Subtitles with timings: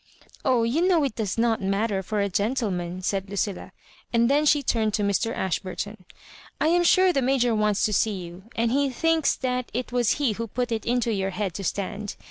[0.43, 3.71] Oh, you know it does not matter for a gentle man," said Lucilla;
[4.11, 5.31] and then she turned to Mr.
[5.31, 6.05] Ashburton
[6.43, 9.91] —*' I am sure the Major wants to see you, and he thinks that it
[9.91, 12.15] was he who put it into your head to stand.